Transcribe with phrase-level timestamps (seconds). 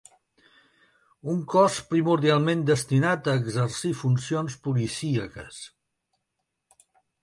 [1.33, 5.65] Un cos primordialment destinat a exercir funcions policíaques